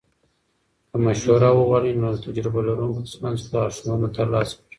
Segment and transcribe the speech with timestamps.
[0.89, 4.67] که مشوره وغواړې، نو له تجربه لرونکو کسانو څخه لارښوونه ترلاسه کړه.